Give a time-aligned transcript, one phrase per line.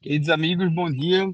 [0.00, 1.28] Queridos amigos, bom dia.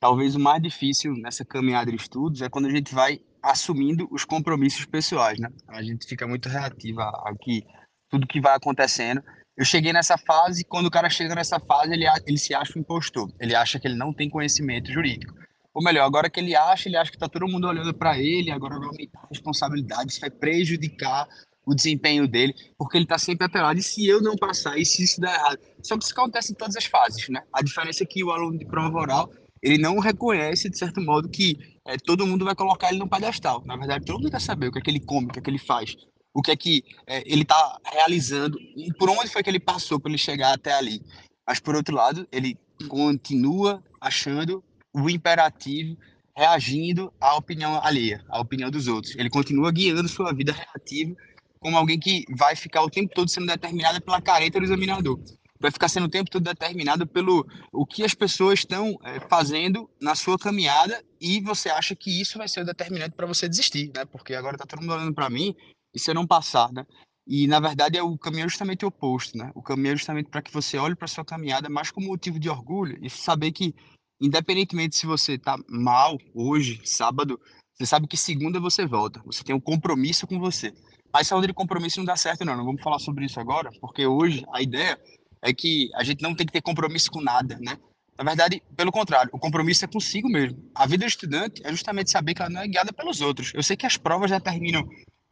[0.00, 4.24] Talvez o mais difícil nessa caminhada de estudos é quando a gente vai assumindo os
[4.24, 5.50] compromissos pessoais, né?
[5.68, 7.62] A gente fica muito reativa aqui,
[8.08, 9.22] tudo que vai acontecendo.
[9.54, 12.80] Eu cheguei nessa fase, quando o cara chega nessa fase, ele, ele se acha um
[12.80, 13.30] impostor.
[13.38, 15.34] Ele acha que ele não tem conhecimento jurídico.
[15.74, 18.50] Ou melhor, agora que ele acha, ele acha que está todo mundo olhando para ele,
[18.50, 21.28] agora vai aumentar a responsabilidade, isso vai prejudicar
[21.66, 23.78] o desempenho dele, porque ele está sempre atrelado.
[23.78, 25.58] E se eu não passar, e se isso der errado?
[25.82, 27.42] Só que isso acontece em todas as fases, né?
[27.52, 31.28] A diferença é que o aluno de prova oral, ele não reconhece, de certo modo,
[31.28, 33.64] que é, todo mundo vai colocar ele no pedestal.
[33.66, 35.42] Na verdade, todo mundo quer saber o que é que ele come, o que é
[35.42, 35.96] que ele faz,
[36.32, 39.98] o que é que é, ele está realizando, e por onde foi que ele passou
[39.98, 41.02] para ele chegar até ali.
[41.44, 42.56] Mas, por outro lado, ele
[42.88, 44.62] continua achando
[44.94, 45.96] o imperativo
[46.36, 49.16] reagindo à opinião alheia, à opinião dos outros.
[49.16, 51.16] Ele continua guiando sua vida reativa
[51.60, 55.20] como alguém que vai ficar o tempo todo sendo determinada pela careta do examinador.
[55.58, 59.88] Vai ficar sendo o tempo todo determinado pelo o que as pessoas estão é, fazendo
[60.00, 63.90] na sua caminhada e você acha que isso vai ser o determinante para você desistir,
[63.94, 64.04] né?
[64.04, 65.54] Porque agora está todo mundo olhando para mim
[65.94, 66.86] e se eu não passar, né?
[67.26, 69.50] E na verdade é o caminho justamente o oposto, né?
[69.54, 72.50] O caminho é justamente para que você olhe para sua caminhada mais como motivo de
[72.50, 73.74] orgulho e saber que
[74.20, 77.40] independentemente se você está mal hoje, sábado,
[77.76, 79.20] você sabe que segunda você volta.
[79.26, 80.72] Você tem um compromisso com você.
[81.12, 82.56] Mas saúde de compromisso não dá certo, não.
[82.56, 84.98] Não vamos falar sobre isso agora, porque hoje a ideia
[85.42, 87.76] é que a gente não tem que ter compromisso com nada, né?
[88.16, 90.58] Na verdade, pelo contrário, o compromisso é consigo mesmo.
[90.74, 93.52] A vida do estudante é justamente saber que ela não é guiada pelos outros.
[93.54, 94.82] Eu sei que as provas determinam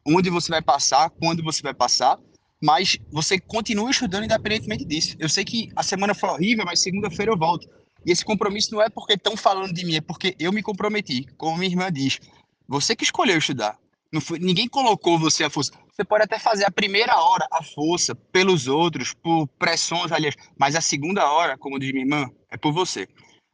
[0.06, 2.18] onde você vai passar, quando você vai passar,
[2.62, 5.16] mas você continua estudando independentemente disso.
[5.18, 7.66] Eu sei que a semana foi horrível, mas segunda-feira eu volto.
[8.06, 11.26] E esse compromisso não é porque estão falando de mim, é porque eu me comprometi.
[11.36, 12.20] Como minha irmã diz,
[12.68, 13.78] você que escolheu estudar.
[14.12, 15.72] Não foi, ninguém colocou você à força.
[15.90, 20.76] Você pode até fazer a primeira hora à força pelos outros, por pressões aliás, mas
[20.76, 23.08] a segunda hora, como diz minha irmã, é por você.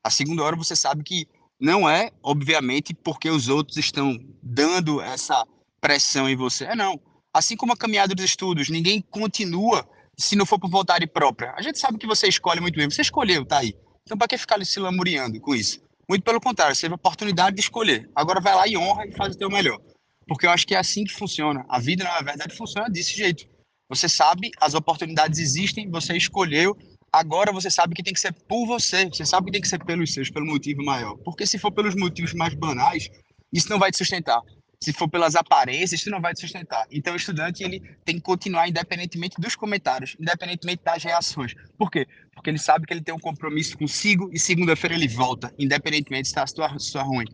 [0.05, 1.27] A segunda hora você sabe que
[1.59, 5.47] não é, obviamente, porque os outros estão dando essa
[5.81, 6.65] pressão em você.
[6.65, 7.01] É não.
[7.33, 9.87] Assim como a caminhada dos estudos, ninguém continua
[10.17, 11.53] se não for por vontade própria.
[11.57, 12.91] A gente sabe que você escolhe muito bem.
[12.91, 13.75] Você escolheu, tá aí.
[14.11, 15.81] Então, para que ficar se lamuriando com isso?
[16.09, 18.11] Muito pelo contrário, você teve a oportunidade de escolher.
[18.13, 19.81] Agora vai lá e honra e faz o teu melhor.
[20.27, 21.65] Porque eu acho que é assim que funciona.
[21.69, 23.47] A vida, na verdade, funciona desse jeito.
[23.89, 26.77] Você sabe, as oportunidades existem, você escolheu,
[27.13, 29.79] agora você sabe que tem que ser por você, você sabe que tem que ser
[29.85, 31.17] pelos seus, pelo motivo maior.
[31.19, 33.09] Porque se for pelos motivos mais banais,
[33.53, 34.41] isso não vai te sustentar.
[34.83, 36.87] Se for pelas aparências, isso não vai te sustentar.
[36.91, 41.55] Então, o estudante ele tem que continuar independentemente dos comentários, independentemente das reações.
[41.77, 42.07] Por quê?
[42.35, 46.39] Porque ele sabe que ele tem um compromisso consigo e segunda-feira ele volta, independentemente se
[46.39, 46.65] está
[47.01, 47.27] a ruim.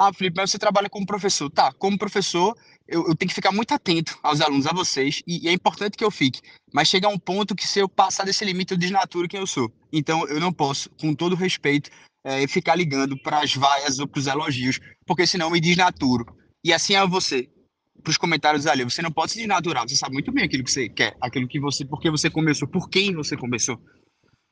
[0.00, 1.50] Ah, Felipe, mas você trabalha como professor.
[1.50, 2.56] Tá, como professor,
[2.86, 5.96] eu, eu, tenho que ficar muito atento aos alunos, a vocês, e, e, é importante
[5.96, 6.40] que eu fique.
[6.72, 9.70] Mas chega um ponto que se eu passar desse limite, eu desnaturo quem eu sou.
[9.92, 11.90] Então, eu não posso, com todo respeito,
[12.24, 16.24] é, ficar ligando para as vaias ou para os elogios, porque senão eu me desnaturo.
[16.68, 17.48] E assim é você,
[18.02, 18.84] para os comentários ali.
[18.84, 21.58] Você não pode se desnaturar, você sabe muito bem aquilo que você quer, aquilo que
[21.58, 23.80] você, porque você começou, por quem você começou.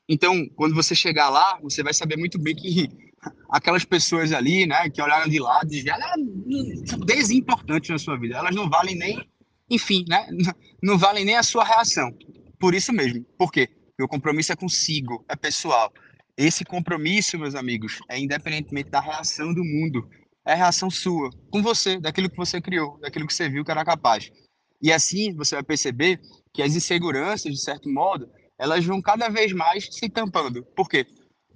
[0.09, 2.89] Então, quando você chegar lá, você vai saber muito bem que
[3.53, 8.39] aquelas pessoas ali, né, que olharam de lado, elas são desimportantes na sua vida.
[8.39, 9.23] Elas não valem nem,
[9.69, 10.27] enfim, né,
[10.83, 12.17] não valem nem a sua reação.
[12.59, 13.27] Por isso mesmo.
[13.37, 13.67] Por quê?
[13.89, 15.93] Porque o compromisso é consigo, é pessoal.
[16.35, 20.09] Esse compromisso, meus amigos, é independentemente da reação do mundo.
[20.47, 23.71] É a reação sua, com você, daquilo que você criou, daquilo que você viu que
[23.71, 24.31] era capaz.
[24.81, 26.21] E assim você vai perceber
[26.55, 30.65] que as inseguranças, de certo modo, elas vão cada vez mais se tampando.
[30.77, 31.05] Por quê?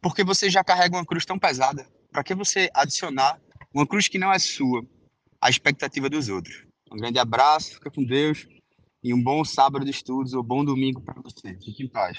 [0.03, 1.87] Porque você já carrega uma cruz tão pesada.
[2.11, 3.41] Para que você adicionar
[3.73, 4.85] uma cruz que não é sua,
[5.41, 6.65] à expectativa dos outros?
[6.93, 8.49] Um grande abraço, fica com Deus
[9.05, 11.57] e um bom sábado de estudos ou bom domingo para você.
[11.65, 12.19] Fique em paz.